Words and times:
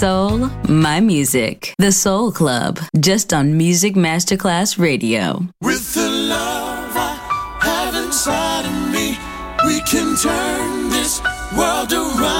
soul, 0.00 0.48
my 0.66 0.98
music. 0.98 1.74
The 1.76 1.92
Soul 1.92 2.32
Club, 2.32 2.80
just 3.00 3.34
on 3.34 3.58
Music 3.58 3.96
Masterclass 3.96 4.78
Radio. 4.78 5.44
With 5.60 5.92
the 5.92 6.08
love 6.08 6.96
I 6.96 7.16
have 7.60 7.94
inside 7.94 8.64
of 8.64 8.92
me, 8.94 9.18
we 9.66 9.78
can 9.82 10.16
turn 10.16 10.88
this 10.88 11.20
world 11.54 11.92
around 11.92 12.39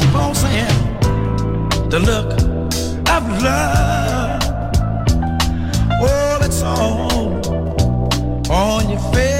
keep 0.00 0.14
on 0.14 0.34
saying 0.34 0.98
the 1.90 1.98
look 1.98 2.32
of 3.16 3.42
love. 3.42 4.40
Oh, 6.02 6.38
it's 6.42 6.62
all 6.62 7.30
on 8.50 8.90
your 8.90 9.00
face. 9.12 9.39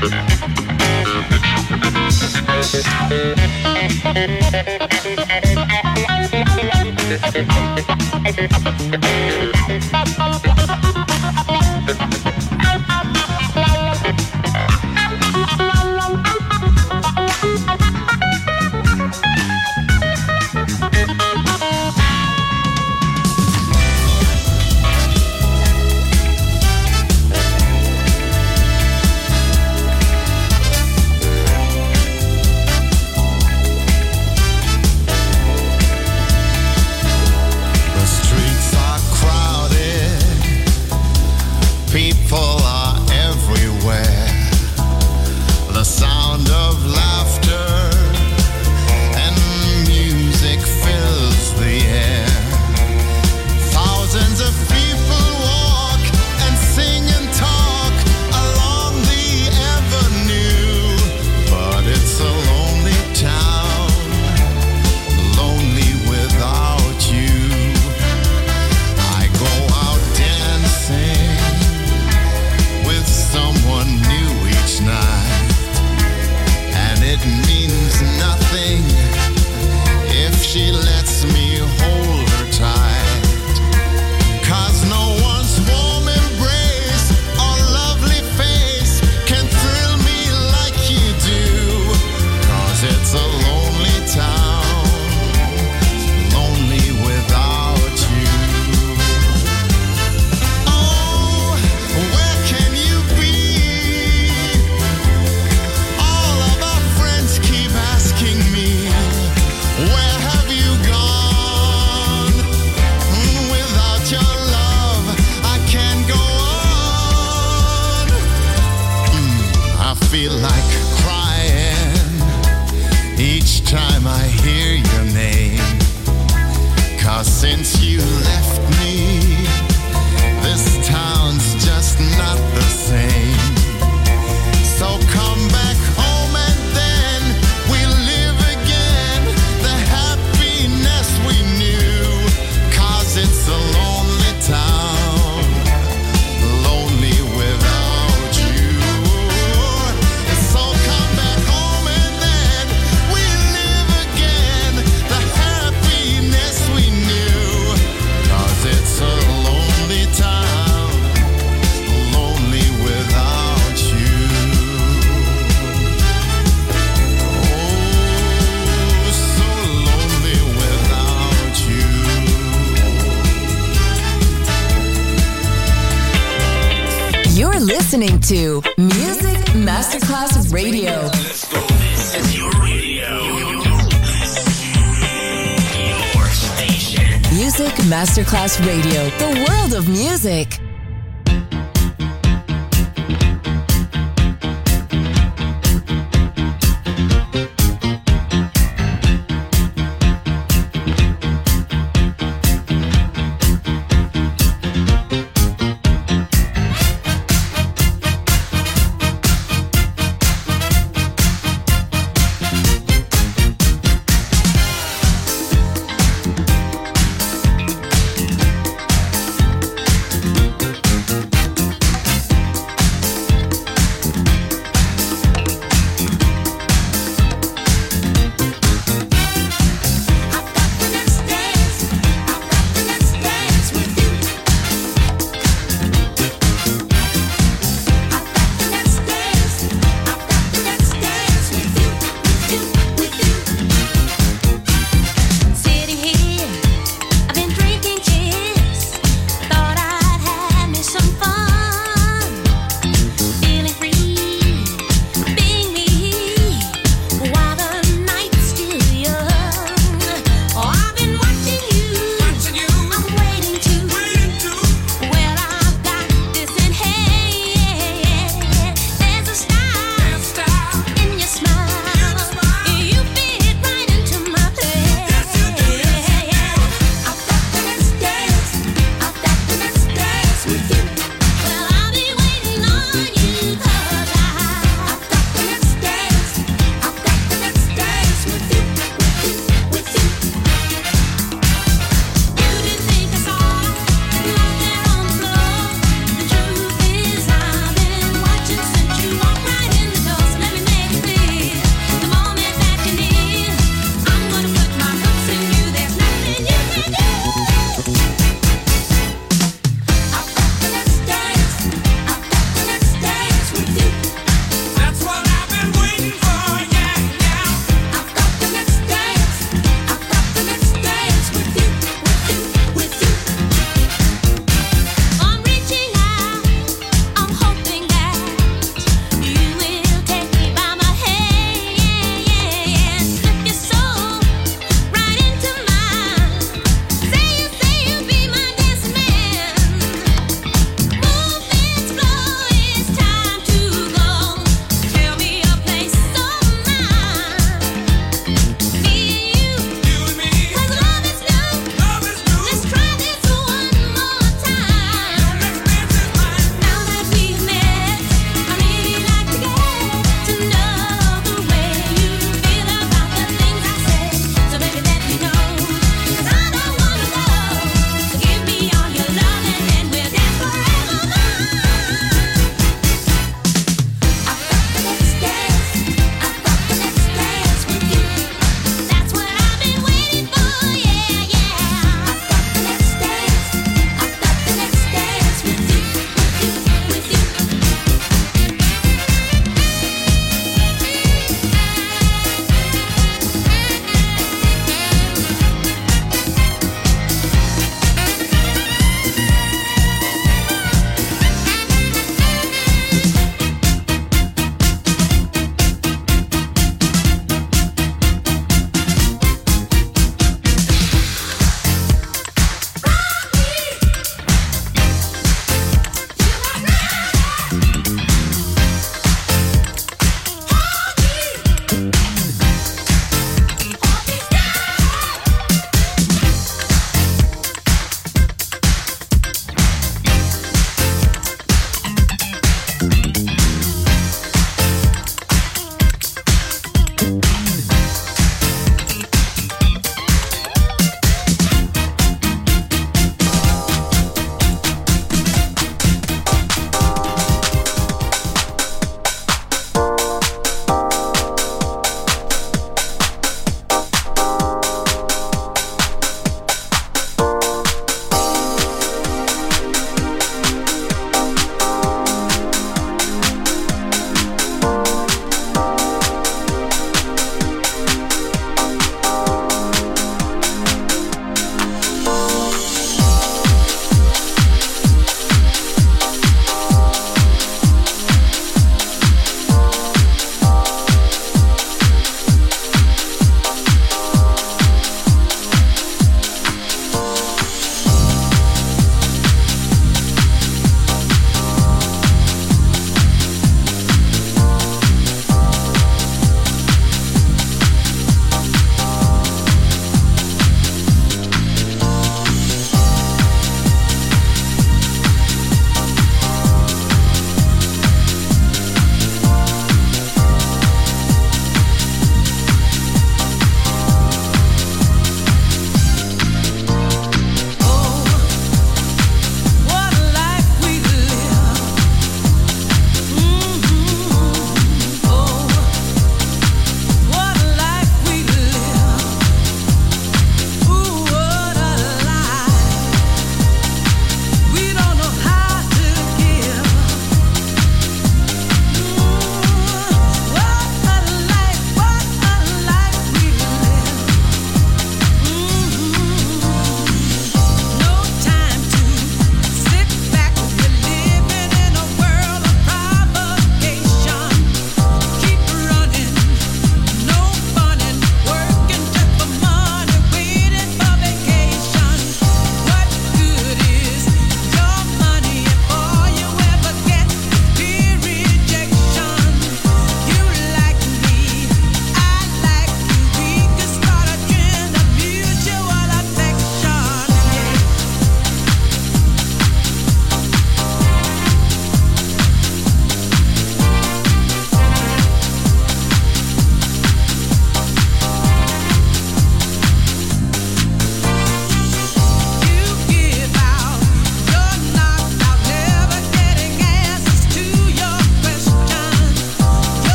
People 0.00 0.28